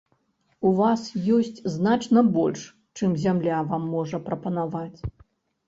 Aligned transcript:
У 0.69 0.69
вас 0.79 1.01
ёсць 1.35 1.59
значна 1.75 2.25
больш, 2.39 2.65
чым 2.97 3.15
зямля 3.27 3.63
вам 3.71 3.87
можа 3.95 4.25
прапанаваць. 4.33 4.99